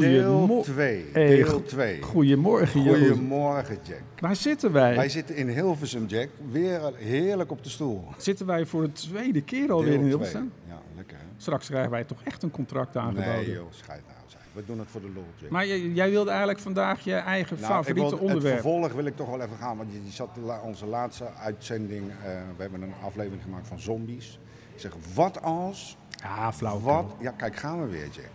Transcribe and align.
Deel 0.00 0.60
2. 0.62 1.04
Hey, 1.12 1.26
Deel 1.28 1.46
go- 1.46 1.62
2. 1.62 2.02
Goedemorgen, 2.02 2.82
Joost. 2.82 2.98
Goedemorgen, 3.00 3.78
Jack. 3.82 4.00
Waar 4.18 4.36
zitten 4.36 4.72
wij? 4.72 4.94
Wij 4.96 5.08
zitten 5.08 5.36
in 5.36 5.48
Hilversum, 5.48 6.06
Jack. 6.06 6.28
Weer 6.50 6.80
heerlijk 6.96 7.50
op 7.50 7.62
de 7.64 7.70
stoel. 7.70 8.04
Zitten 8.16 8.46
wij 8.46 8.66
voor 8.66 8.82
de 8.82 8.92
tweede 8.92 9.40
keer 9.42 9.72
alweer 9.72 9.92
in 9.92 10.04
Hilversum? 10.04 10.52
twee. 10.64 10.74
Ja, 10.76 10.80
lekker 10.96 11.16
hè? 11.16 11.22
Straks 11.36 11.66
krijgen 11.68 11.90
wij 11.90 12.04
toch 12.04 12.22
echt 12.24 12.42
een 12.42 12.50
contract 12.50 12.96
aangeboden. 12.96 13.34
Nee 13.34 13.50
joh, 13.52 13.66
scheid 13.70 14.00
nou 14.06 14.18
zijn. 14.26 14.42
We 14.52 14.62
doen 14.66 14.78
het 14.78 14.88
voor 14.90 15.00
de 15.00 15.10
lol, 15.14 15.24
Jack. 15.36 15.50
Maar 15.50 15.66
jij, 15.66 15.80
jij 15.80 16.10
wilde 16.10 16.28
eigenlijk 16.30 16.58
vandaag 16.60 17.00
je 17.04 17.14
eigen 17.14 17.56
Nou, 17.60 17.68
ik 17.68 17.76
favoriete 17.76 18.08
wil- 18.16 18.18
onderwerp. 18.26 18.54
Het 18.54 18.62
vervolg 18.62 18.92
wil 18.92 19.04
ik 19.04 19.16
toch 19.16 19.28
wel 19.30 19.40
even 19.40 19.56
gaan, 19.56 19.76
want 19.76 19.92
je, 19.92 19.98
je 20.04 20.10
zat 20.12 20.28
la- 20.44 20.60
onze 20.60 20.86
laatste 20.86 21.24
uitzending. 21.42 22.02
eh, 22.10 22.30
we 22.56 22.62
hebben 22.62 22.82
een 22.82 22.92
aflevering 23.04 23.42
gemaakt 23.42 23.68
van 23.68 23.78
zombies. 23.80 24.38
Ik 24.74 24.80
zeg, 24.80 24.92
wat 25.14 25.42
als 25.42 25.96
Ja, 26.22 26.52
flauw. 26.52 26.80
Wat, 26.80 27.04
ja, 27.20 27.30
kijk, 27.30 27.56
gaan 27.56 27.80
we 27.82 27.88
weer, 27.90 28.08
Jack. 28.12 28.30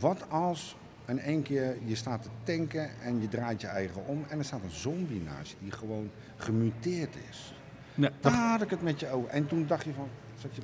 Wat 0.00 0.24
als 0.28 0.76
in 1.08 1.20
één 1.20 1.42
keer 1.42 1.76
je 1.84 1.94
staat 1.94 2.22
te 2.22 2.28
tanken 2.42 2.90
en 3.02 3.20
je 3.20 3.28
draait 3.28 3.60
je 3.60 3.66
eigen 3.66 4.06
om 4.06 4.24
en 4.28 4.38
er 4.38 4.44
staat 4.44 4.62
een 4.62 4.70
zombie 4.70 5.22
naast 5.22 5.50
je 5.50 5.56
die 5.62 5.72
gewoon 5.72 6.10
gemuteerd 6.36 7.14
is. 7.30 7.54
Dat- 7.94 8.12
Daar 8.20 8.50
had 8.50 8.62
ik 8.62 8.70
het 8.70 8.82
met 8.82 9.00
je 9.00 9.10
over. 9.10 9.28
En 9.30 9.46
toen 9.46 9.66
dacht 9.66 9.84
je 9.84 9.92
van, 9.92 10.08
zat 10.38 10.54
je, 10.54 10.62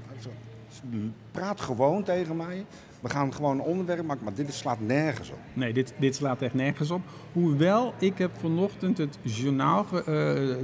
praat 1.31 1.61
gewoon 1.61 2.03
tegen 2.03 2.37
mij. 2.37 2.65
We 3.01 3.09
gaan 3.11 3.35
gewoon 3.35 3.59
een 3.59 3.65
onderwerp 3.65 4.05
maken, 4.07 4.25
maar 4.25 4.35
dit 4.35 4.53
slaat 4.55 4.81
nergens 4.81 5.31
op. 5.31 5.39
nee 5.53 5.73
dit, 5.73 5.95
dit 5.99 6.15
slaat 6.15 6.43
echt 6.43 6.55
nergens 6.55 6.91
op. 6.91 7.01
Hoewel, 7.33 7.95
ik 7.99 8.19
heb 8.19 8.31
vanochtend 8.39 8.99
het 8.99 9.19
journaal, 9.23 9.85
eh, 9.93 10.05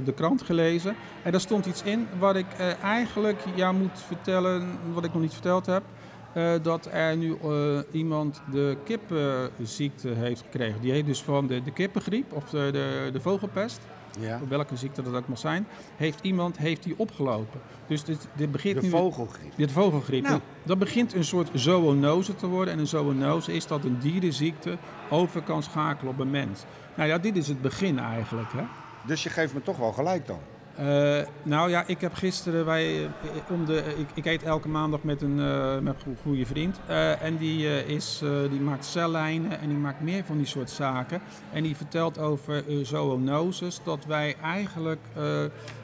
de 0.05 0.13
krant 0.15 0.41
gelezen. 0.41 0.95
En 1.23 1.31
daar 1.31 1.41
stond 1.41 1.65
iets 1.65 1.83
in 1.83 2.07
wat 2.19 2.35
ik 2.35 2.45
eh, 2.57 2.83
eigenlijk 2.83 3.43
jou 3.55 3.75
moet 3.75 3.99
vertellen, 3.99 4.77
wat 4.93 5.03
ik 5.05 5.13
nog 5.13 5.21
niet 5.21 5.33
verteld 5.33 5.65
heb. 5.65 5.83
Eh, 6.33 6.53
dat 6.61 6.87
er 6.91 7.17
nu 7.17 7.37
eh, 7.43 7.79
iemand 7.91 8.41
de 8.51 8.77
kippenziekte 8.83 10.07
heeft 10.07 10.41
gekregen. 10.41 10.81
Die 10.81 10.91
heet 10.91 11.05
dus 11.05 11.21
van 11.21 11.47
de, 11.47 11.63
de 11.63 11.71
kippengriep 11.71 12.33
of 12.33 12.49
de, 12.49 12.69
de, 12.71 13.09
de 13.13 13.21
vogelpest. 13.21 13.79
Ja. 14.19 14.39
welke 14.47 14.75
ziekte 14.75 15.01
dat 15.01 15.13
ook 15.13 15.27
mag 15.27 15.37
zijn, 15.37 15.67
heeft 15.95 16.19
iemand 16.21 16.57
heeft 16.57 16.83
die 16.83 16.93
opgelopen. 16.97 17.59
Dus 17.87 18.03
dit, 18.03 18.27
dit 18.35 18.51
begint 18.51 18.75
De 18.75 18.81
nu... 18.81 18.89
vogelgriep. 18.89 19.51
De 19.55 19.69
vogelgriep. 19.69 20.23
Nou. 20.23 20.39
Dat 20.63 20.79
begint 20.79 21.13
een 21.13 21.23
soort 21.23 21.49
zoonose 21.53 22.35
te 22.35 22.47
worden. 22.47 22.73
En 22.73 22.79
een 22.79 22.87
zoonose 22.87 23.53
is 23.53 23.67
dat 23.67 23.83
een 23.83 23.99
dierenziekte 23.99 24.77
over 25.09 25.41
kan 25.41 25.63
schakelen 25.63 26.13
op 26.13 26.19
een 26.19 26.29
mens. 26.29 26.63
Nou 26.95 27.09
ja, 27.09 27.17
dit 27.17 27.37
is 27.37 27.47
het 27.47 27.61
begin 27.61 27.99
eigenlijk. 27.99 28.51
Hè? 28.51 28.63
Dus 29.05 29.23
je 29.23 29.29
geeft 29.29 29.53
me 29.53 29.61
toch 29.61 29.77
wel 29.77 29.91
gelijk 29.91 30.27
dan. 30.27 30.39
Eh, 30.75 31.19
nou 31.43 31.69
ja, 31.69 31.83
ik 31.87 32.01
heb 32.01 32.13
gisteren 32.13 32.65
wij, 32.65 33.03
eh, 33.05 33.09
om 33.49 33.65
de, 33.65 33.83
ik, 33.97 34.07
ik 34.13 34.25
eet 34.25 34.43
elke 34.43 34.67
maandag 34.67 35.03
met 35.03 35.21
een, 35.21 35.39
eh, 35.39 35.79
met 35.79 35.93
een 35.95 36.01
go- 36.03 36.21
goede 36.21 36.45
vriend. 36.45 36.79
Eh, 36.87 37.21
en 37.21 37.37
die, 37.37 37.67
eh, 37.67 37.89
is, 37.89 38.21
eh, 38.23 38.29
die 38.49 38.59
maakt 38.59 38.85
cellijnen 38.85 39.59
en 39.59 39.67
die 39.69 39.77
maakt 39.77 40.01
meer 40.01 40.23
van 40.23 40.37
die 40.37 40.45
soort 40.45 40.69
zaken. 40.69 41.21
En 41.53 41.63
die 41.63 41.75
vertelt 41.75 42.17
over 42.17 42.67
eh, 42.67 42.75
zoonoses, 42.85 43.79
dat 43.83 44.05
wij 44.05 44.35
eigenlijk 44.41 44.99
eh, 45.15 45.23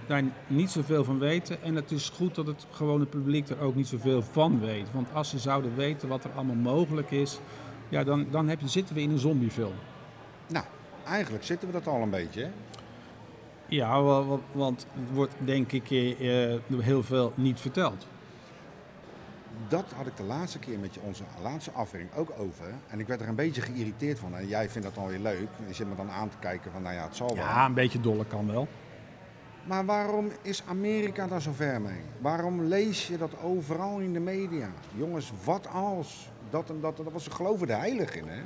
daar 0.07 0.23
niet 0.47 0.71
zoveel 0.71 1.03
van 1.03 1.19
weten. 1.19 1.61
En 1.63 1.75
het 1.75 1.91
is 1.91 2.09
goed 2.09 2.35
dat 2.35 2.47
het 2.47 2.65
gewone 2.71 3.05
publiek 3.05 3.49
er 3.49 3.59
ook 3.59 3.75
niet 3.75 3.87
zoveel 3.87 4.21
van 4.31 4.59
weet. 4.59 4.87
Want 4.93 5.07
als 5.13 5.29
ze 5.29 5.39
zouden 5.39 5.75
weten 5.75 6.07
wat 6.07 6.23
er 6.23 6.31
allemaal 6.35 6.73
mogelijk 6.75 7.11
is, 7.11 7.39
ja, 7.89 8.03
dan, 8.03 8.25
dan 8.31 8.47
heb 8.47 8.59
je, 8.59 8.67
zitten 8.67 8.95
we 8.95 9.01
in 9.01 9.11
een 9.11 9.19
zombiefilm. 9.19 9.73
Nou, 10.47 10.65
eigenlijk 11.07 11.43
zitten 11.43 11.67
we 11.67 11.73
dat 11.73 11.87
al 11.87 12.01
een 12.01 12.09
beetje. 12.09 12.41
Hè? 12.41 12.49
Ja, 13.67 14.01
wa- 14.01 14.23
wa- 14.23 14.39
want 14.51 14.87
er 15.07 15.13
wordt 15.13 15.33
denk 15.39 15.71
ik 15.71 15.91
eh, 15.91 16.53
eh, 16.53 16.59
heel 16.77 17.03
veel 17.03 17.31
niet 17.35 17.59
verteld. 17.59 18.07
Dat 19.67 19.85
had 19.95 20.07
ik 20.07 20.17
de 20.17 20.23
laatste 20.23 20.59
keer 20.59 20.79
met 20.79 20.93
je, 20.93 20.99
onze 21.03 21.23
laatste 21.43 21.71
aflevering 21.71 22.15
ook 22.15 22.29
over. 22.39 22.65
En 22.87 22.99
ik 22.99 23.07
werd 23.07 23.21
er 23.21 23.27
een 23.27 23.35
beetje 23.35 23.61
geïrriteerd 23.61 24.19
van. 24.19 24.35
En 24.35 24.47
jij 24.47 24.69
vindt 24.69 24.87
dat 24.87 24.97
alweer 25.03 25.19
leuk. 25.19 25.47
Je 25.67 25.73
zit 25.73 25.89
me 25.89 25.95
dan 25.95 26.09
aan 26.11 26.29
te 26.29 26.37
kijken 26.39 26.71
van, 26.71 26.81
nou 26.81 26.95
ja, 26.95 27.03
het 27.03 27.15
zal 27.15 27.27
wel. 27.27 27.35
Ja, 27.35 27.65
een 27.65 27.73
beetje 27.73 27.99
dolle 27.99 28.25
kan 28.25 28.51
wel. 28.51 28.67
Maar 29.63 29.85
waarom 29.85 30.31
is 30.41 30.63
Amerika 30.67 31.27
daar 31.27 31.41
zo 31.41 31.51
ver 31.53 31.81
mee? 31.81 32.01
Waarom 32.19 32.61
lees 32.63 33.07
je 33.07 33.17
dat 33.17 33.31
overal 33.43 33.99
in 33.99 34.13
de 34.13 34.19
media? 34.19 34.69
Jongens, 34.95 35.31
wat 35.43 35.67
als? 35.73 36.29
Dat 36.49 36.69
en 36.69 36.79
dat, 36.81 36.97
dat 36.97 37.11
was, 37.11 37.23
ze 37.23 37.31
geloven 37.31 37.69
er 37.69 37.77
heilig 37.77 38.15
in, 38.15 38.27
hè? 38.27 38.41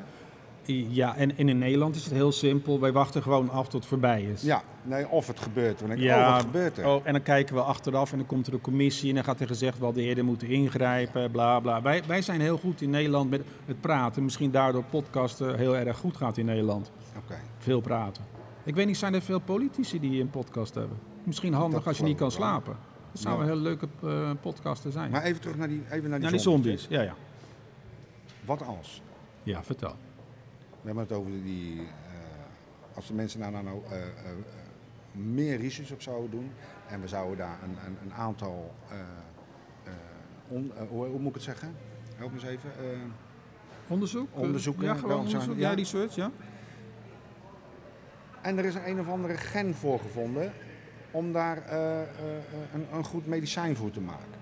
Ja, 0.66 1.16
en, 1.16 1.38
en 1.38 1.50
in 1.50 1.58
Nederland 1.58 1.96
is 1.96 2.04
het 2.04 2.14
heel 2.14 2.32
simpel. 2.32 2.80
Wij 2.80 2.92
wachten 2.92 3.22
gewoon 3.22 3.50
af 3.50 3.64
tot 3.64 3.74
het 3.80 3.86
voorbij 3.86 4.24
is. 4.24 4.42
Ja, 4.42 4.62
nee, 4.84 5.08
of 5.08 5.28
het 5.28 5.40
gebeurt. 5.40 5.80
Dan 5.80 5.88
denk 5.88 6.00
ik, 6.00 6.06
Ja, 6.06 6.28
oh, 6.28 6.34
wat 6.34 6.42
gebeurt 6.42 6.78
er? 6.78 6.88
Oh, 6.88 7.02
en 7.04 7.14
dan 7.14 7.22
kijken 7.24 7.56
we 7.56 7.62
achteraf 7.62 8.12
en 8.12 8.18
dan 8.18 8.28
komt 8.28 8.48
er 8.48 8.54
een 8.54 8.62
commissie 8.62 9.10
en 9.10 9.16
dan 9.16 9.24
gaat 9.24 9.40
er 9.40 9.48
gezegd 9.48 9.80
wel 9.80 9.94
de 9.94 10.02
eerder 10.02 10.26
moeten 10.26 10.48
ingrijpen, 10.48 11.32
bla 11.32 11.60
bla. 11.60 11.82
Wij, 11.82 12.04
wij 12.08 12.22
zijn 12.22 12.42
heel 12.42 12.58
goed 12.58 12.82
in 12.82 12.90
Nederland 12.90 13.30
met 13.30 13.42
het 13.66 13.82
praten. 13.82 14.24
Misschien 14.24 14.52
daardoor 14.52 14.84
podcasten 14.84 15.58
heel 15.58 15.76
erg 15.78 15.98
goed 15.98 16.18
gaat 16.18 16.38
in 16.38 16.46
Nederland. 16.46 16.92
Oké, 17.18 17.36
Veel 17.58 17.82
praten. 17.82 18.24
Ik 18.64 18.76
weet 18.76 18.86
niet, 18.88 18.98
zijn 18.98 19.14
er 19.14 19.22
veel 19.22 19.40
politici 19.40 20.00
die 20.00 20.22
een 20.22 20.30
podcast 20.30 20.74
hebben? 20.76 20.98
Misschien 21.24 21.54
handig 21.54 21.78
Dat 21.80 21.88
als 21.88 21.98
je 21.98 22.04
niet 22.04 22.18
kan 22.18 22.32
slapen. 22.32 22.76
Dat 23.12 23.22
zou 23.22 23.36
Ja. 23.36 23.42
een 23.42 23.48
hele 23.48 23.62
leuke 23.62 23.88
eh 24.04 24.30
podcast 24.42 24.86
zijn. 24.90 25.12
maar 25.12 25.24
even 25.24 25.42
terug 25.42 25.58
naar 25.58 25.68
die, 25.68 25.82
even 25.90 26.02
naar 26.02 26.02
die, 26.12 26.20
Naar 26.20 26.32
die 26.32 26.40
zombies, 26.40 26.86
ja 26.90 27.02
ja. 27.02 27.14
Wat 28.46 28.66
als? 28.66 29.02
Ja, 29.44 29.64
vertel. 29.64 29.96
We 30.82 30.88
hebben 30.88 31.04
het 31.04 31.12
over 31.14 31.32
die... 31.44 31.80
eh, 31.80 31.86
als 32.96 33.08
de 33.08 33.14
mensen 33.14 33.40
daar 33.40 33.52
nou, 33.52 33.64
nou 33.64 33.82
eh, 33.90 34.02
eh, 34.02 34.06
meer 35.12 35.58
research 35.60 35.92
op 35.92 36.02
zouden 36.02 36.30
doen... 36.32 36.52
en 36.88 37.02
we 37.02 37.08
zouden 37.08 37.38
daar 37.38 37.58
een, 37.64 37.78
een, 37.86 37.98
een 38.04 38.14
aantal... 38.14 38.74
on- 40.48 40.72
hoe, 40.90 41.08
moet 41.20 41.28
ik 41.28 41.34
het 41.34 41.44
zeggen? 41.44 41.76
Help 42.16 42.30
me 42.32 42.36
eens 42.36 42.46
even. 42.48 42.72
Onderzoek? 43.88 44.28
Onderzoeken, 44.32 44.84
Ja, 44.84 44.94
gewoon 44.94 45.18
onderzoek. 45.20 45.56
ja. 45.58 45.70
Ja, 45.70 45.76
research, 45.76 46.16
ja. 46.16 46.32
En 48.42 48.58
er 48.58 48.66
is 48.66 48.76
een, 48.76 48.90
een 48.90 49.00
of 49.00 49.08
andere 49.10 49.38
gen 49.38 49.76
voor 49.76 50.00
gevonden 50.00 50.54
om 51.12 51.34
daar 51.34 51.58
een, 52.74 52.86
een 52.94 53.04
goed 53.06 53.26
medicijn 53.28 53.76
voor 53.76 53.92
te 53.92 54.02
maken. 54.02 54.40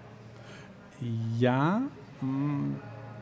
Ja, 1.38 1.82
mm, 2.20 2.78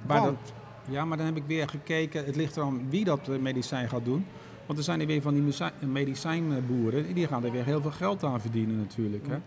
maar 0.07 0.21
Want? 0.21 0.37
dat, 0.37 0.53
ja, 0.89 1.05
maar 1.05 1.17
dan 1.17 1.25
heb 1.25 1.37
ik 1.37 1.43
weer 1.47 1.69
gekeken. 1.69 2.25
Het 2.25 2.35
ligt 2.35 2.57
eraan 2.57 2.89
wie 2.89 3.05
dat 3.05 3.27
eh, 3.27 3.39
medicijn 3.39 3.89
gaat 3.89 4.05
doen. 4.05 4.25
Want 4.65 4.79
er 4.79 4.85
zijn 4.85 4.99
er 4.99 5.07
weer 5.07 5.21
van 5.21 5.33
die 5.33 5.53
medicijnboeren, 5.79 7.13
die 7.13 7.27
gaan 7.27 7.43
er 7.45 7.51
weer 7.51 7.65
heel 7.65 7.81
veel 7.81 7.91
geld 7.91 8.23
aan 8.23 8.41
verdienen 8.41 8.77
natuurlijk. 8.77 9.27
Hè? 9.27 9.37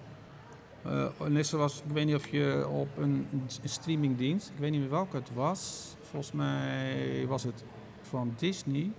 Eh, 0.84 1.26
net 1.28 1.46
zoals, 1.46 1.82
ik 1.86 1.92
weet 1.92 2.06
niet 2.06 2.14
of 2.14 2.28
je 2.28 2.66
op 2.68 2.88
een 2.98 3.26
streamingdienst, 3.64 4.48
ik 4.48 4.58
weet 4.58 4.70
niet 4.70 4.80
meer 4.80 4.90
welke 4.90 5.16
het 5.16 5.30
was, 5.34 5.94
volgens 6.00 6.32
mij 6.32 7.24
was 7.28 7.42
het 7.42 7.64
van 8.02 8.32
Disney, 8.36 8.90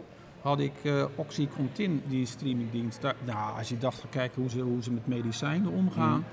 had 0.42 0.60
ik 0.60 0.74
eh 0.84 1.06
Oxycontin, 1.16 2.02
die 2.08 2.26
streamingdienst. 2.26 3.02
Daar, 3.02 3.16
nou, 3.26 3.58
als 3.58 3.70
je 3.70 3.78
dacht, 3.78 4.00
ga 4.00 4.08
kijken 4.10 4.42
hoe 4.42 4.52
ze, 4.52 4.60
hoe 4.60 4.84
ze 4.84 4.92
met 4.92 5.08
medicijnen 5.08 5.72
omgaan. 5.72 6.26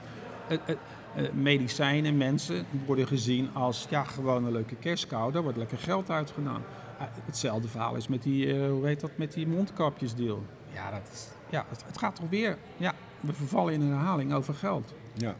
Eh, 0.49 0.58
medicijnen, 1.32 2.16
mensen 2.16 2.66
worden 2.87 3.06
gezien 3.06 3.49
als 3.52 3.87
ja, 3.90 4.05
gewoon 4.05 4.44
een 4.44 4.52
leuke 4.52 4.75
kerstkou. 4.76 5.32
Daar 5.32 5.43
wordt 5.43 5.58
lekker 5.58 5.78
geld 5.78 6.10
uitgedaan. 6.10 6.62
Eh, 6.99 7.05
hetzelfde 7.25 7.69
verhaal 7.69 7.94
is 7.94 8.08
met 8.08 8.22
die, 8.22 8.52
eh, 8.55 8.70
hoe 8.70 8.87
heet 8.87 9.00
dat, 9.00 9.10
met 9.16 9.32
die 9.32 9.46
mondkapjesdeal. 9.46 10.43
Ja, 10.72 10.90
dat 10.90 11.00
is, 11.12 11.28
ja 11.50 11.64
het, 11.69 11.84
het 11.87 11.99
gaat 11.99 12.16
toch 12.16 12.28
weer. 12.31 12.56
Ja, 12.76 12.93
we 13.20 13.32
vervallen 13.32 13.72
in 13.72 13.81
een 13.81 13.93
herhaling 13.93 14.32
over 14.32 14.55
geld. 14.55 14.94
Ja. 15.14 15.34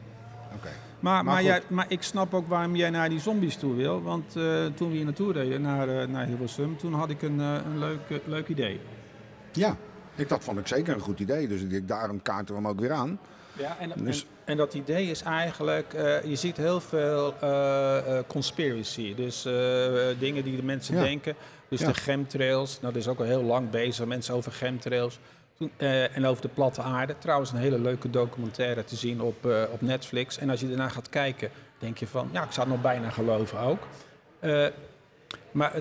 Oké. 0.55 0.69
Maar, 1.01 1.25
maar, 1.25 1.43
jij, 1.43 1.63
maar 1.69 1.87
ik 1.89 2.03
snap 2.03 2.35
ook 2.35 2.49
waarom 2.49 2.77
jij 2.77 2.91
naar 2.91 3.09
die 3.09 3.21
zombies 3.21 3.57
toe 3.57 3.75
wil. 3.75 4.03
Want 4.03 4.37
eh, 4.37 4.67
toen 4.67 4.89
we 4.91 4.95
hier 4.97 5.05
naartoe 5.05 5.33
reden, 5.33 5.61
naar, 5.61 5.89
eh, 5.89 6.09
naar 6.09 6.27
Hilversum, 6.27 6.77
toen 6.77 6.93
had 6.95 7.11
ik 7.11 7.23
een, 7.23 7.41
eh, 7.41 7.55
een 7.65 7.79
leuk, 7.79 8.11
eh, 8.11 8.17
leuk 8.25 8.49
idee. 8.49 8.81
Ja, 9.53 9.77
ik, 10.15 10.29
dat 10.29 10.45
vond 10.45 10.59
ik 10.59 10.67
zeker 10.67 10.95
een 10.95 11.01
goed 11.01 11.21
idee. 11.21 11.49
Dus 11.49 11.63
ik 11.63 11.89
daarom 11.89 12.23
kaarten 12.23 12.55
we 12.55 12.61
hem 12.61 12.71
ook 12.71 12.81
weer 12.81 12.93
aan. 12.93 13.19
Ja, 13.53 13.77
en, 13.79 13.93
Dus- 14.05 14.23
en, 14.23 14.29
en 14.49 14.57
dat 14.57 14.75
idee 14.75 15.11
is 15.11 15.23
eigenlijk, 15.23 15.95
eh, 15.95 16.25
je 16.25 16.37
ziet 16.37 16.57
heel 16.57 16.81
veel 16.81 17.35
eh, 17.41 17.97
eh, 18.19 18.25
conspiracy. 18.27 19.15
Dus 19.15 19.43
dingen 20.19 20.45
die 20.45 20.57
de 20.57 20.63
mensen 20.63 20.95
Ja. 20.97 21.03
denken. 21.03 21.35
Dus 21.69 21.81
Ja. 21.81 21.87
de 21.87 21.95
chemtrails, 21.95 22.81
nou, 22.81 22.93
dat 22.93 23.03
is 23.03 23.09
ook 23.09 23.19
al 23.19 23.25
heel 23.25 23.43
lang 23.43 23.71
bezig, 23.71 24.07
mensen 24.07 24.35
over 24.35 24.53
chemtrails. 24.53 25.19
Toen, 25.59 25.71
en 26.13 26.27
over 26.27 26.43
de 26.43 26.49
platte 26.49 26.83
aarde. 26.83 27.15
Trouwens 27.19 27.53
een 27.53 27.59
hele 27.59 27.79
leuke 27.81 28.11
documentaire 28.11 28.85
te 28.85 28.97
zien 28.97 29.21
op, 29.21 29.45
op 29.73 29.81
Netflix. 29.81 30.39
En 30.39 30.51
als 30.51 30.61
je 30.61 30.69
daarna 30.69 30.89
gaat 30.89 31.09
kijken, 31.09 31.51
denk 31.79 31.99
je 31.99 32.07
van... 32.07 32.29
Ja, 32.33 32.43
ik 32.45 32.53
zou 32.53 32.67
het 32.67 32.75
nog 32.75 32.85
bijna 32.93 33.11
geloven 33.11 33.59
ook. 33.59 33.83
Maar 35.51 35.73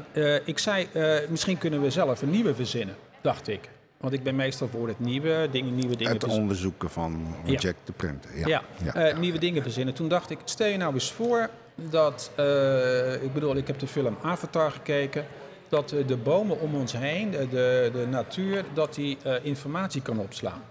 ik 0.46 0.60
zei, 0.60 0.88
misschien 1.30 1.58
kunnen 1.58 1.82
we 1.82 1.90
zelf 1.90 2.22
een 2.22 2.30
nieuwe 2.30 2.56
verzinnen, 2.56 2.96
dacht 3.22 3.48
ik. 3.48 3.70
Want 3.98 4.14
ik 4.14 4.24
ben 4.24 4.36
meestal 4.36 4.68
voor 4.68 4.88
het 4.88 5.00
nieuwe, 5.00 5.48
dingen, 5.52 5.76
nieuwe 5.76 5.96
dingen 5.96 6.12
Het 6.14 6.22
verzinnen. 6.22 6.42
onderzoeken 6.42 6.90
van 6.90 7.36
Ja. 7.44 7.58
Jack 7.58 7.76
de 7.84 7.92
Printer. 7.92 8.38
Ja. 8.38 8.48
Ja, 8.48 8.62
Ja, 8.84 8.94
eh, 8.94 9.12
ja, 9.12 9.18
nieuwe 9.18 9.34
ja, 9.36 9.40
dingen 9.42 9.62
verzinnen. 9.62 9.94
Toen 9.94 10.08
dacht 10.08 10.30
ik, 10.30 10.40
stel 10.44 10.68
je 10.68 10.78
nou 10.78 10.94
eens 10.94 11.12
voor 11.12 11.50
dat, 11.76 12.32
eh, 12.36 13.24
ik 13.24 13.34
bedoel, 13.34 13.56
ik 13.56 13.68
heb 13.68 13.80
de 13.80 13.88
film 13.88 14.18
Avatar 14.22 14.72
gekeken, 14.72 15.26
dat 15.70 15.90
de 16.08 16.18
bomen 16.18 16.60
om 16.60 16.76
ons 16.76 16.92
heen, 16.92 17.32
de, 17.32 17.90
de, 17.94 18.06
natuur, 18.10 18.66
dat 18.74 18.94
die 18.96 19.18
eh, 19.24 19.34
informatie 19.46 20.02
kan 20.02 20.20
opslaan. 20.20 20.62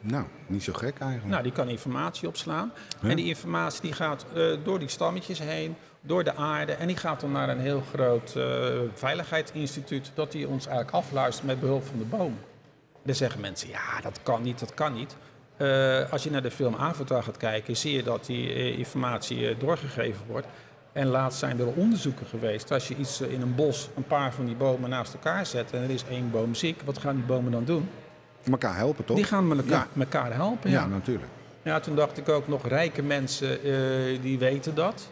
Nou, 0.00 0.24
niet 0.46 0.62
zo 0.62 0.72
gek 0.72 0.98
eigenlijk. 0.98 1.30
Nou, 1.30 1.42
die 1.42 1.52
kan 1.52 1.68
informatie 1.68 2.28
opslaan. 2.28 2.72
Ja. 3.02 3.08
En 3.08 3.16
die 3.16 3.26
informatie 3.26 3.82
die 3.82 3.92
gaat 3.92 4.26
door 4.64 4.78
die 4.78 4.88
stammetjes 4.88 5.38
heen, 5.38 5.76
door 6.00 6.24
de 6.24 6.34
aarde. 6.36 6.72
En 6.72 6.86
die 6.86 6.96
gaat 6.96 7.20
dan 7.20 7.32
naar 7.32 7.48
een 7.48 7.60
heel 7.60 7.82
groot 7.94 8.34
eh, 8.36 8.44
veiligheidsinstituut, 8.94 10.10
dat 10.14 10.32
die 10.32 10.48
ons 10.48 10.66
eigenlijk 10.66 10.96
afluistert 10.96 11.46
met 11.46 11.60
behulp 11.60 11.86
van 11.86 11.98
de 11.98 12.04
bomen. 12.04 12.38
Dan 13.02 13.14
zeggen 13.14 13.40
mensen, 13.40 13.68
ja, 13.68 14.00
dat 14.02 14.20
kan 14.22 14.42
niet, 14.42 14.58
dat 14.58 14.74
kan 14.74 14.92
niet. 14.94 15.16
Eh, 15.56 16.12
als 16.12 16.22
je 16.22 16.30
naar 16.30 16.42
de 16.42 16.50
film 16.50 16.74
Avatar 16.74 17.22
gaat 17.22 17.36
kijken, 17.36 17.76
zie 17.76 17.92
je 17.96 18.02
dat 18.02 18.26
die 18.26 18.52
eh, 18.52 18.78
informatie 18.78 19.56
doorgegeven 19.56 20.26
wordt. 20.26 20.46
En 20.92 21.06
laatst 21.06 21.38
zijn 21.38 21.60
er 21.60 21.66
onderzoeken 21.66 22.26
geweest. 22.26 22.70
Als 22.72 22.88
je 22.88 22.96
iets 22.96 23.20
in 23.20 23.40
een 23.40 23.54
bos, 23.54 23.88
een 23.96 24.06
paar 24.06 24.32
van 24.32 24.46
die 24.46 24.54
bomen 24.54 24.90
naast 24.90 25.12
elkaar 25.14 25.46
zet 25.46 25.72
en 25.72 25.82
er 25.82 25.90
is 25.90 26.04
één 26.10 26.30
boom 26.30 26.54
ziek, 26.54 26.80
wat 26.84 26.98
gaan 26.98 27.14
die 27.14 27.24
bomen 27.24 27.52
dan 27.52 27.64
doen? 27.64 27.88
Elkaar 28.50 28.76
helpen 28.76 29.04
toch? 29.04 29.16
Die 29.16 29.24
gaan 29.24 29.50
elkaar, 29.50 29.86
Ja. 29.94 30.00
elkaar 30.00 30.34
helpen. 30.34 30.70
ja. 30.70 30.80
Ja. 30.80 30.86
natuurlijk. 30.86 31.28
Ja, 31.62 31.80
toen 31.80 31.96
dacht 31.96 32.18
ik 32.18 32.28
ook 32.28 32.48
nog, 32.48 32.66
rijke 32.68 33.02
mensen 33.02 33.58
die 34.22 34.38
weten 34.38 34.74
dat. 34.74 35.10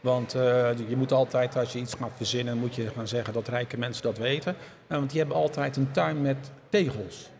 Want 0.00 0.34
eh, 0.34 0.88
je 0.88 0.96
moet 0.96 1.12
altijd, 1.12 1.56
als 1.56 1.72
je 1.72 1.78
iets 1.78 1.94
gaat 1.94 2.12
verzinnen, 2.16 2.58
moet 2.58 2.74
je 2.74 2.88
gaan 2.88 3.08
zeggen 3.08 3.32
dat 3.32 3.48
rijke 3.48 3.78
mensen 3.78 4.02
dat 4.02 4.18
weten. 4.18 4.56
Nou, 4.88 5.00
want 5.00 5.10
die 5.10 5.20
hebben 5.20 5.38
altijd 5.38 5.76
een 5.76 5.90
tuin 5.90 6.22
met 6.22 6.50
tegels. 6.68 7.30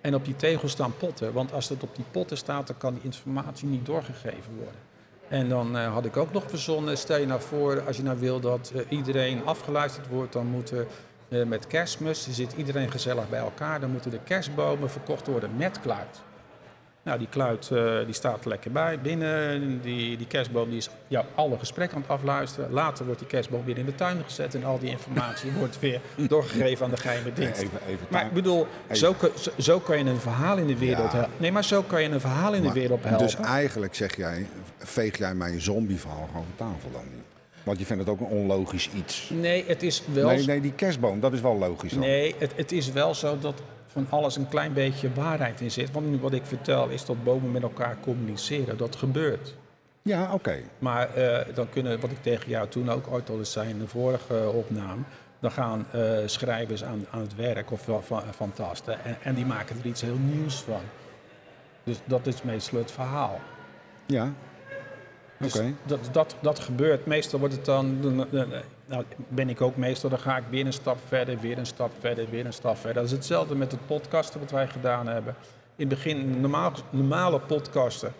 En 0.00 0.14
op 0.14 0.24
die 0.24 0.36
tegels 0.36 0.72
staan 0.72 0.96
potten. 0.96 1.32
Want 1.32 1.52
als 1.52 1.68
het 1.68 1.82
op 1.82 1.96
die 1.96 2.04
potten 2.10 2.36
staat, 2.36 2.66
dan 2.66 2.76
kan 2.78 2.94
die 2.94 3.02
informatie 3.02 3.68
niet 3.68 3.86
doorgegeven 3.86 4.54
worden. 4.56 4.80
En 5.28 5.48
dan 5.48 5.76
eh, 5.76 5.92
had 5.92 6.04
ik 6.04 6.16
ook 6.16 6.32
nog 6.32 6.44
verzonnen, 6.46 6.98
stel 6.98 7.18
je 7.18 7.26
nou 7.26 7.40
voor, 7.40 7.82
als 7.86 7.96
je 7.96 8.02
nou 8.02 8.18
wil 8.18 8.40
dat 8.40 8.72
eh, 8.74 8.80
iedereen 8.88 9.44
afgeluisterd 9.44 10.08
wordt, 10.08 10.32
dan 10.32 10.46
moeten 10.46 10.86
eh, 11.28 11.44
met 11.44 11.66
kerstmis, 11.66 12.28
zit 12.30 12.52
iedereen 12.52 12.90
gezellig 12.90 13.28
bij 13.28 13.40
elkaar, 13.40 13.80
dan 13.80 13.90
moeten 13.90 14.10
de 14.10 14.20
kerstbomen 14.24 14.90
verkocht 14.90 15.26
worden 15.26 15.56
met 15.56 15.80
kluit. 15.80 16.20
Nou, 17.06 17.18
die 17.18 17.28
kluit 17.28 17.70
eh, 17.70 18.04
die 18.04 18.14
staat 18.14 18.42
er 18.44 18.48
lekker 18.48 18.72
bij 18.72 19.00
binnen. 19.00 19.80
Die, 19.82 20.16
die 20.16 20.26
kerstboom 20.26 20.68
die 20.68 20.78
is 20.78 20.88
jou 21.08 21.24
alle 21.34 21.58
gesprekken 21.58 21.96
aan 21.96 22.02
het 22.02 22.10
afluisteren. 22.10 22.70
Later 22.70 23.04
wordt 23.04 23.20
die 23.20 23.28
kerstboom 23.28 23.64
weer 23.64 23.78
in 23.78 23.84
de 23.84 23.94
tuin 23.94 24.22
gezet 24.24 24.54
en 24.54 24.64
al 24.64 24.78
die 24.78 24.90
informatie 24.90 25.50
wordt 25.58 25.78
weer 25.80 26.00
doorgegeven 26.16 26.84
aan 26.84 26.90
de 26.90 26.96
geheime 26.96 27.32
dienst. 27.32 27.60
Even, 27.62 27.78
even 27.88 28.06
Maar 28.10 28.26
ik 28.26 28.32
bedoel, 28.32 28.66
zo, 28.92 29.14
zo, 29.34 29.50
zo 29.58 29.80
kan 29.80 29.98
je 29.98 30.04
een 30.04 30.20
verhaal 30.20 30.56
in 30.56 30.66
de 30.66 30.78
wereld 30.78 31.12
Ja. 31.12 31.18
helpen. 31.18 31.34
Nee, 31.36 31.52
maar 31.52 31.64
zo 31.64 31.82
kan 31.82 32.02
je 32.02 32.08
een 32.08 32.20
verhaal 32.20 32.54
in 32.54 32.62
de 32.62 32.72
wereld 32.72 33.04
helpen. 33.04 33.26
Dus 33.26 33.36
eigenlijk 33.36 33.94
zeg 33.94 34.16
jij, 34.16 34.46
veeg 34.78 35.18
jij 35.18 35.34
mijn 35.34 35.60
zombieverhaal 35.60 36.26
gewoon 36.30 36.46
van 36.56 36.66
tafel 36.68 36.90
dan 36.92 37.04
niet? 37.14 37.24
Want 37.62 37.78
je 37.78 37.84
vindt 37.86 38.02
het 38.02 38.12
ook 38.12 38.20
een 38.20 38.36
onlogisch 38.36 38.90
iets. 38.94 39.30
Nee, 39.34 39.64
het 39.66 39.82
is 39.82 40.02
wel. 40.12 40.26
Nee, 40.28 40.44
nee, 40.44 40.60
die 40.60 40.72
kerstboom, 40.72 41.20
dat 41.20 41.32
is 41.32 41.40
wel 41.40 41.58
logisch 41.58 41.90
dan. 41.92 42.00
Nee, 42.00 42.34
het, 42.38 42.52
het 42.56 42.72
is 42.72 42.92
wel 42.92 43.14
zo 43.14 43.38
dat 43.40 43.62
van 43.96 44.06
alles 44.18 44.36
een 44.36 44.48
klein 44.48 44.72
beetje 44.72 45.12
waarheid 45.12 45.60
in 45.60 45.70
zit. 45.70 45.92
Want 45.92 46.10
nu 46.10 46.18
wat 46.18 46.32
ik 46.32 46.46
vertel 46.46 46.88
is 46.88 47.04
dat 47.04 47.24
bomen 47.24 47.52
met 47.52 47.62
elkaar 47.62 47.96
communiceren. 48.00 48.76
Dat 48.76 48.96
gebeurt. 48.96 49.54
Ja, 50.02 50.32
oké. 50.32 50.56
Maar 50.78 51.14
eh, 51.14 51.54
dan 51.54 51.68
kunnen, 51.70 52.00
wat 52.00 52.10
ik 52.10 52.22
tegen 52.22 52.48
jou 52.48 52.68
toen 52.68 52.90
ook 52.90 53.06
ooit 53.10 53.30
al 53.30 53.38
eens 53.38 53.52
zei 53.52 53.68
in 53.68 53.78
de 53.78 53.88
vorige 53.88 54.50
opname, 54.54 55.02
dan 55.40 55.50
gaan 55.50 55.86
eh, 55.90 56.16
schrijvers 56.26 56.84
aan, 56.84 57.06
aan 57.10 57.20
het 57.20 57.34
werk 57.34 57.70
of 57.70 57.82
van, 57.84 58.22
van, 58.32 58.52
en, 59.04 59.16
en 59.22 59.34
die 59.34 59.46
maken 59.46 59.76
er 59.78 59.86
iets 59.86 60.00
heel 60.00 60.18
nieuws 60.18 60.62
van. 60.62 60.80
Dus 61.84 61.96
dat 62.04 62.26
is 62.26 62.42
meestal 62.42 62.78
het 62.78 62.90
verhaal. 62.90 63.40
Ja. 64.06 64.32
Oké. 65.40 65.62
Dus 65.62 65.62
dat, 65.86 66.08
dat, 66.12 66.36
dat 66.40 66.58
gebeurt. 66.58 67.06
Meestal 67.06 67.38
wordt 67.38 67.54
het 67.54 67.64
dan- 67.64 68.26
nou 68.86 69.04
ben 69.28 69.48
ik 69.48 69.60
ook 69.60 69.76
meestal, 69.76 70.10
dan 70.10 70.18
ga 70.18 70.36
ik 70.36 70.44
weer 70.50 70.66
een 70.66 70.72
stap 70.72 70.98
verder, 71.06 71.40
weer 71.40 71.58
een 71.58 71.66
stap 71.66 71.90
verder, 72.00 72.30
weer 72.30 72.46
een 72.46 72.52
stap 72.52 72.76
verder. 72.76 72.94
Dat 72.94 73.04
is 73.04 73.10
hetzelfde 73.10 73.54
met 73.54 73.72
het 73.72 73.86
podcasten 73.86 74.40
wat 74.40 74.50
wij 74.50 74.68
gedaan 74.68 75.06
hebben. 75.06 75.34
In 75.76 75.88
het 75.88 75.88
begin, 75.88 76.40
normale 76.90 77.38
podcasten 77.38 78.12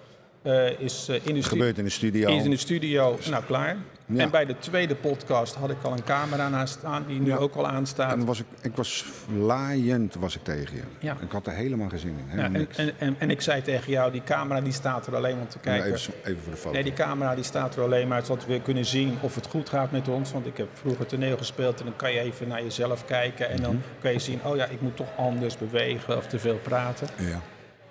eh, 0.46 0.80
is 0.80 1.06
eh, 1.08 1.14
in 1.14 1.22
de 1.24 1.32
Het 1.32 1.44
stu- 1.44 1.48
gebeurt 1.56 1.78
in 1.78 1.84
de 1.84 1.90
studio. 1.90 2.36
is 2.36 2.44
in 2.44 2.50
de 2.50 2.56
studio, 2.56 3.18
nou 3.30 3.44
klaar. 3.44 3.76
Ja. 4.08 4.20
En 4.22 4.30
bij 4.30 4.44
de 4.46 4.58
tweede 4.58 4.94
podcast 4.94 5.54
had 5.54 5.70
ik 5.70 5.76
al 5.82 5.92
een 5.92 6.04
camera 6.04 6.48
naast 6.48 6.74
staan, 6.78 7.04
die 7.08 7.20
nu 7.20 7.28
Ja. 7.28 7.36
ook 7.36 7.54
al 7.54 7.66
aanstaat. 7.66 8.12
En 8.12 8.24
was 8.24 8.38
ik, 8.40 8.46
ik 8.62 8.76
was 8.76 9.04
laaiend 9.38 10.14
was 10.14 10.36
ik 10.36 10.44
tegen 10.44 10.76
je. 10.76 10.82
Ja. 10.98 11.16
Ik 11.20 11.30
had 11.30 11.46
er 11.46 11.52
helemaal 11.52 11.88
geen 11.88 11.98
zin 11.98 12.10
in. 12.18 12.24
Helemaal 12.38 12.60
en, 12.60 12.68
en, 12.76 12.92
en, 12.98 13.14
en 13.18 13.30
ik 13.30 13.40
zei 13.40 13.62
tegen 13.62 13.90
jou, 13.92 14.12
die 14.12 14.22
camera 14.24 14.60
die 14.60 14.72
staat 14.72 15.06
er 15.06 15.16
alleen 15.16 15.38
om 15.38 15.48
te 15.48 15.58
kijken. 15.58 15.92
even, 15.92 16.14
even 16.24 16.42
voor 16.42 16.52
de 16.52 16.58
foto. 16.58 16.74
Nee, 16.74 16.82
die 16.82 16.92
camera 16.92 17.34
die 17.34 17.44
staat 17.44 17.76
er 17.76 17.82
alleen 17.82 18.08
maar 18.08 18.24
zodat 18.24 18.46
we 18.46 18.60
kunnen 18.60 18.84
zien 18.84 19.18
of 19.20 19.34
het 19.34 19.46
goed 19.46 19.68
gaat 19.68 19.90
met 19.92 20.08
ons. 20.08 20.32
Want 20.32 20.46
ik 20.46 20.56
heb 20.56 20.68
vroeger 20.72 21.06
toneel 21.06 21.36
gespeeld 21.36 21.78
en 21.78 21.84
dan 21.84 21.96
kan 21.96 22.12
je 22.12 22.20
even 22.20 22.48
naar 22.48 22.62
jezelf 22.62 23.04
kijken. 23.04 23.50
En 23.50 23.62
dan 23.62 23.74
Mhm. 23.74 23.82
kan 24.02 24.12
je 24.12 24.18
zien, 24.18 24.40
oh 24.44 24.56
ja, 24.56 24.66
ik 24.66 24.80
moet 24.80 24.96
toch 24.96 25.08
anders 25.16 25.58
bewegen 25.58 26.16
of 26.16 26.26
te 26.26 26.38
veel 26.38 26.58
praten. 26.62 27.06
Ja. 27.18 27.40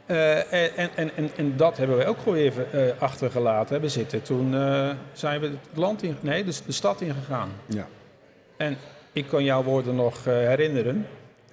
Eh, 0.05 0.53
en, 0.53 0.89
en, 0.95 1.09
en, 1.15 1.29
en 1.35 1.57
dat 1.57 1.77
hebben 1.77 1.97
we 1.97 2.05
ook 2.05 2.17
gewoon 2.17 2.37
even 2.37 2.71
eh, 2.71 3.01
achtergelaten 3.01 3.71
hebben 3.71 3.91
zitten. 3.91 4.21
Toen 4.21 4.55
eh, 4.55 4.89
zijn 5.13 5.41
we 5.41 5.47
het 5.47 5.57
land 5.77 6.03
in, 6.03 6.17
nee, 6.19 6.43
de, 6.43 6.53
de 6.65 6.71
stad 6.71 7.01
ingegaan. 7.01 7.49
ja. 7.65 7.87
En 8.57 8.77
ik 9.13 9.27
kan 9.27 9.43
jouw 9.43 9.63
woorden 9.63 9.95
nog 9.95 10.23
herinneren. 10.23 11.07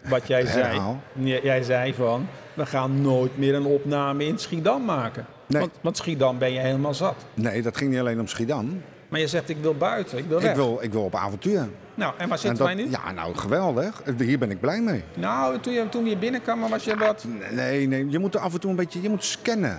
Wat 0.08 0.26
jij 0.26 0.46
zei. 0.46 0.62
Herhaal. 0.62 1.00
Jij 1.22 1.62
zei 1.62 1.94
van, 1.94 2.28
we 2.54 2.66
gaan 2.66 3.00
nooit 3.00 3.38
meer 3.38 3.54
een 3.54 3.64
opname 3.64 4.26
in 4.26 4.38
Schiedam 4.38 4.84
maken. 4.84 5.26
Nee. 5.46 5.60
Want, 5.60 5.72
want 5.80 5.96
Schiedam 5.96 6.38
ben 6.38 6.52
je 6.52 6.58
helemaal 6.58 6.94
zat. 6.94 7.14
Nee, 7.34 7.62
dat 7.62 7.76
ging 7.76 7.90
niet 7.90 8.00
alleen 8.00 8.20
om 8.20 8.26
Schiedam. 8.26 8.82
Maar 9.08 9.20
je 9.20 9.26
zegt, 9.26 9.48
ik 9.48 9.56
wil 9.60 9.74
buiten, 9.74 10.18
ik 10.18 10.24
wil 10.24 10.40
weg. 10.40 10.50
Ik 10.50 10.56
wil, 10.56 10.78
ik 10.82 10.92
wil 10.92 11.02
op 11.02 11.14
avontuur. 11.14 11.68
Nou, 11.94 12.12
en 12.18 12.28
waar 12.28 12.36
En 12.36 12.38
zitten 12.38 12.58
dat, 12.66 12.74
wij 12.74 12.84
nu? 12.84 12.90
Ja, 12.90 13.12
nou 13.12 13.34
geweldig. 13.34 14.02
Hier 14.18 14.38
ben 14.38 14.50
ik 14.50 14.60
blij 14.60 14.80
mee. 14.80 15.04
Nou, 15.14 15.58
toen 15.60 15.72
je, 15.72 15.88
toen 15.88 16.04
je 16.04 16.16
binnenkwam, 16.16 16.68
was 16.68 16.84
je 16.84 16.96
wat... 16.96 17.24
Nee, 17.50 17.86
nee, 17.88 18.10
je 18.10 18.18
moet 18.18 18.34
er 18.34 18.40
af 18.40 18.52
en 18.54 18.60
toe 18.60 18.70
een 18.70 18.76
beetje, 18.76 19.02
je 19.02 19.08
moet 19.08 19.24
scannen. 19.24 19.78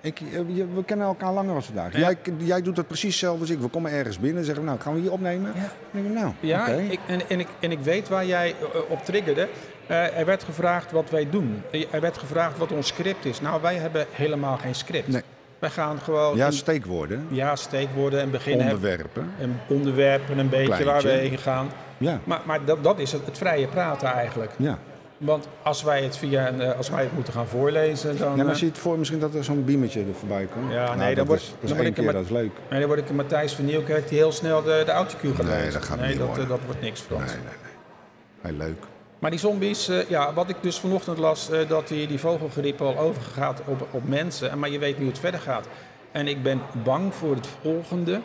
Ik, 0.00 0.18
je- 0.18 0.66
we 0.74 0.84
kennen 0.84 1.06
elkaar 1.06 1.32
langer 1.32 1.54
als 1.54 1.64
vandaag. 1.66 1.92
Ja. 1.92 1.98
Jij, 1.98 2.16
jij 2.36 2.62
doet 2.62 2.76
dat 2.76 2.86
precies 2.86 3.10
hetzelfde 3.10 3.40
als 3.40 3.50
ik. 3.50 3.58
We 3.58 3.68
komen 3.68 3.90
ergens 3.92 4.18
binnen 4.18 4.38
en 4.38 4.44
zeggen, 4.44 4.64
nou, 4.64 4.80
gaan 4.80 4.94
we 4.94 5.00
hier 5.00 5.12
opnemen? 5.12 5.52
Ja. 5.54 5.60
Dan 5.60 5.70
denk 6.02 6.06
ik, 6.06 6.12
nou, 6.12 6.32
Ja, 6.40 6.66
ik, 6.66 6.98
en, 7.06 7.20
en, 7.28 7.40
ik, 7.40 7.48
en 7.60 7.70
ik 7.70 7.78
weet 7.80 8.08
waar 8.08 8.26
jij 8.26 8.54
eh, 8.74 8.80
op 8.88 9.04
triggerde. 9.04 9.48
Eh, 9.86 10.18
er 10.18 10.24
werd 10.26 10.42
gevraagd 10.42 10.90
wat 10.92 11.10
wij 11.10 11.30
doen. 11.30 11.62
Er 11.90 12.00
werd 12.00 12.18
gevraagd 12.18 12.58
wat 12.58 12.72
ons 12.72 12.86
script 12.86 13.24
is. 13.24 13.40
Nou, 13.40 13.62
wij 13.62 13.74
hebben 13.74 14.06
helemaal 14.10 14.56
geen 14.56 14.74
script. 14.74 15.08
Nee. 15.08 15.22
Wij 15.64 15.72
gaan 15.72 15.98
gewoon... 15.98 16.36
Ja, 16.36 16.50
steekwoorden, 16.50 17.26
ja 17.30 17.56
steekwoorden 17.56 18.20
en 18.20 18.30
beginnen 18.30 18.66
hebben. 18.66 18.82
onderwerpen. 18.90 19.30
En 19.40 19.60
onderwerpen 19.68 20.38
een 20.38 20.48
beetje 20.48 20.64
Kleintje. 20.64 20.84
waar 20.92 21.02
we 21.02 21.08
heen 21.08 21.38
gaan. 21.38 21.68
Ja, 21.98 22.18
Maar, 22.24 22.40
maar 22.44 22.64
dat, 22.64 22.84
dat 22.84 22.98
is 22.98 23.12
het, 23.12 23.26
het 23.26 23.38
vrije 23.38 23.66
praten 23.66 24.08
eigenlijk. 24.08 24.50
ja. 24.56 24.78
Want 25.18 25.48
als 25.62 25.82
wij 25.82 26.02
het, 26.02 26.16
via 26.16 26.48
een, 26.48 26.60
eh, 26.60 26.76
als 26.76 26.90
wij 26.90 27.02
het 27.02 27.12
moeten 27.12 27.32
gaan 27.32 27.46
voorlezen, 27.46 28.18
dan... 28.18 28.28
Ja, 28.36 28.36
maar 28.36 28.46
eh, 28.52 28.52
zie 28.58 28.66
je 28.66 28.72
het 28.72 28.80
voor 28.80 28.98
misschien 28.98 29.18
dat 29.20 29.34
er 29.34 29.44
zo'n 29.44 29.64
beamertje 29.64 30.00
er 30.00 30.14
voorbij 30.18 30.48
komt? 30.52 30.72
Ja, 30.72 30.84
Nou, 30.84 30.96
nee, 30.96 31.06
dan 31.06 31.14
dat 31.14 31.26
wordt- 31.26 31.42
is, 31.42 31.48
dat 31.48 31.60
dan 31.60 31.70
is 31.70 31.76
word 31.76 31.82
één 31.82 31.90
ik 31.90 31.96
er 31.96 32.02
keer, 32.04 32.12
dat 32.12 32.24
is 32.24 32.30
leuk. 32.30 32.50
Nee, 32.70 32.78
dan 32.78 32.88
word 32.88 33.00
ik 33.00 33.08
een 33.08 33.14
Matthijs 33.16 33.52
van 33.52 33.64
Nieuwkerk 33.64 34.08
die 34.08 34.18
heel 34.18 34.32
snel 34.32 34.62
de, 34.62 34.82
de 34.86 34.90
autocue 34.92 35.34
gaat 35.34 35.46
Nee, 35.46 35.54
lezen. 35.56 35.72
dat 35.72 35.84
gaat 35.84 35.98
nee, 36.00 36.08
niet 36.08 36.18
dat, 36.18 36.38
eh, 36.38 36.48
dat 36.48 36.60
wordt 36.66 36.80
niks 36.80 37.00
voor 37.02 37.16
ons. 37.16 37.26
Nee, 37.26 37.34
nee, 37.36 37.44
nee. 37.62 38.52
Heel 38.52 38.66
leuk. 38.66 38.82
Maar 39.24 39.32
die 39.32 39.42
zombies, 39.42 39.88
eh, 39.88 40.08
ja, 40.08 40.32
wat 40.34 40.48
ik 40.48 40.56
dus 40.60 40.78
vanochtend 40.78 41.18
las, 41.18 41.50
eh, 41.50 41.68
dat 41.68 41.88
die, 41.88 42.06
die 42.06 42.18
vogelgriep 42.18 42.80
al 42.80 42.98
overgegaat 42.98 43.60
op, 43.64 43.86
op 43.90 44.08
mensen. 44.08 44.50
En- 44.50 44.58
Maar 44.58 44.70
je 44.70 44.78
weet 44.78 44.90
niet 44.90 44.98
hoe 44.98 45.08
het 45.08 45.18
verder 45.18 45.40
gaat. 45.40 45.66
En 46.12 46.28
ik 46.28 46.42
ben 46.42 46.60
bang 46.84 47.14
voor 47.14 47.34
het 47.34 47.46
volgende. 47.62 48.20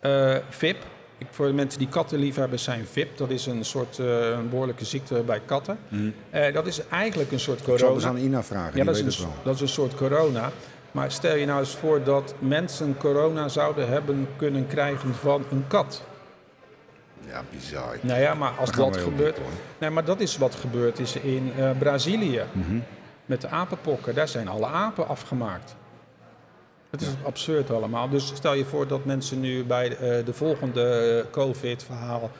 Eh, 0.00 0.34
VIP. 0.48 0.76
Ik, 1.18 1.26
voor 1.30 1.46
de 1.46 1.52
mensen 1.52 1.78
die 1.78 1.88
katten 1.88 2.18
lief 2.18 2.36
hebben, 2.36 2.58
zijn 2.58 2.86
VIP. 2.86 3.16
Dat 3.18 3.30
is 3.30 3.46
een 3.46 3.64
soort 3.64 3.98
een 3.98 4.48
behoorlijke 4.50 4.84
ziekte 4.84 5.14
bij 5.26 5.40
katten. 5.44 5.78
Eh, 6.30 6.54
dat 6.54 6.66
is 6.66 6.80
eigenlijk 6.88 7.32
een 7.32 7.40
soort 7.40 7.58
Ik 7.58 7.64
zal 7.64 7.74
het 7.74 7.82
corona. 7.82 8.06
eens 8.08 8.18
aan 8.18 8.24
Ina 8.26 8.42
vragen, 8.42 8.76
Ja, 8.78 8.84
dat 8.84 8.96
is, 8.96 9.18
een, 9.18 9.28
dat 9.42 9.54
is 9.54 9.60
een 9.60 9.68
soort 9.68 9.94
corona. 9.94 10.50
Maar 10.92 11.10
stel 11.12 11.36
je 11.36 11.46
nou 11.46 11.60
eens 11.60 11.74
voor 11.76 12.02
dat 12.02 12.34
mensen 12.38 12.96
corona 12.96 13.48
zouden 13.48 13.88
hebben 13.88 14.28
kunnen 14.36 14.66
krijgen 14.66 15.14
van 15.14 15.44
een 15.50 15.64
kat. 15.68 16.02
Ja, 17.28 17.42
bizar. 17.50 17.96
Nou 18.00 18.20
ja, 18.20 18.34
maar 18.34 18.52
als 18.58 18.70
Dat 18.70 18.96
gebeurt. 18.96 19.36
diep. 19.36 19.44
Nee, 19.78 19.90
maar 19.90 20.04
dat 20.04 20.20
is 20.20 20.36
wat 20.36 20.54
gebeurd 20.54 20.98
is 20.98 21.16
in 21.16 21.52
eh, 21.58 21.70
Brazilië. 21.78 22.42
Mhm. 22.52 22.78
Met 23.26 23.40
de 23.40 23.48
apenpokken. 23.48 24.14
Daar 24.14 24.28
zijn 24.28 24.48
alle 24.48 24.66
apen 24.66 25.08
afgemaakt. 25.08 25.74
Het 26.90 27.00
is 27.00 27.08
absurd 27.24 27.70
allemaal. 27.70 28.08
Dus 28.08 28.26
stel 28.34 28.54
je 28.54 28.64
voor 28.64 28.86
dat 28.86 29.04
mensen 29.04 29.40
nu 29.40 29.64
bij 29.64 29.88
de, 29.88 29.96
eh, 29.96 30.24
de 30.24 30.32
volgende 30.32 30.82
eh, 31.24 31.30
COVID-verhaal, 31.30 32.30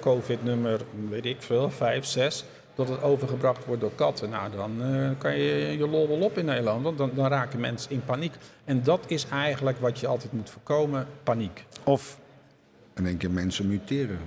COVID-nummer, 0.00 0.80
weet 1.08 1.24
ik 1.24 1.42
veel, 1.42 1.70
5, 1.70 2.04
6, 2.04 2.44
dat 2.74 2.88
het 2.88 3.02
overgebracht 3.02 3.64
wordt 3.64 3.80
door 3.80 3.94
katten, 3.94 4.30
nou 4.30 4.50
dan 4.56 4.82
kan 5.18 5.36
je 5.38 5.78
je 5.78 5.88
lol 5.88 6.08
wel 6.08 6.18
op 6.18 6.38
in 6.38 6.44
Nederland. 6.44 6.82
Want 6.82 6.98
dan, 6.98 7.10
dan 7.14 7.26
raken 7.26 7.60
mensen 7.60 7.90
in 7.90 8.04
paniek. 8.04 8.32
En 8.64 8.82
dat 8.82 9.04
is 9.06 9.26
eigenlijk 9.28 9.80
wat 9.80 9.98
je 10.00 10.06
altijd 10.06 10.32
moet 10.32 10.50
voorkomen, 10.50 11.06
paniek. 11.22 11.64
Of 11.82 12.18
in 12.94 13.06
één 13.06 13.16
keer 13.16 13.30
mensen 13.30 13.68
muteren. 13.68 14.18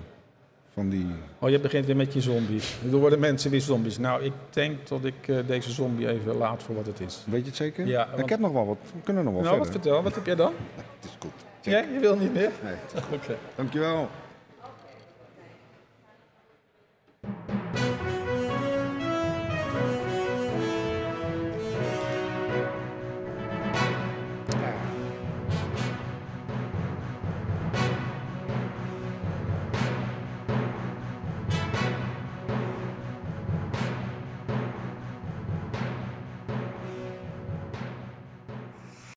Van 0.74 0.90
die... 0.90 1.06
Oh, 1.40 1.50
je 1.50 1.60
begint 1.60 1.86
weer 1.86 1.96
met 1.96 2.14
je 2.14 2.22
zombies. 2.22 2.76
Er 2.92 2.98
worden 2.98 3.20
mensen 3.20 3.52
weer 3.52 3.62
zombies. 3.62 3.98
Nou, 3.98 4.24
ik 4.24 4.32
denk 4.50 4.88
dat 4.88 5.06
ik 5.06 5.28
eh, 5.28 5.38
deze 5.48 5.72
zombie 5.72 6.10
even 6.10 6.36
laat 6.36 6.64
voor 6.64 6.76
wat 6.76 6.86
het 6.86 7.00
is. 7.00 7.24
Weet 7.26 7.40
je 7.42 7.48
het 7.48 7.56
zeker? 7.56 7.88
Ja, 7.88 8.08
Ik 8.16 8.30
heb 8.30 8.40
nog 8.40 8.52
wel 8.52 8.66
wat. 8.66 8.78
We 8.94 9.00
kunnen 9.04 9.24
nog 9.24 9.34
wel 9.34 9.42
Nou, 9.44 9.58
wat 9.58 9.66
verder. 9.66 9.82
vertel, 9.82 10.04
wat 10.04 10.16
heb 10.16 10.26
jij 10.26 10.36
dan? 10.36 10.54
Het 11.00 11.06
is 11.10 11.18
goed. 11.20 11.32
Ja, 11.62 11.78
je 11.94 12.00
wil 12.00 12.16
niet 12.18 12.34
meer? 12.34 12.52
Nee. 12.64 12.74
Oké. 13.20 13.38
Dankjewel. 13.56 14.10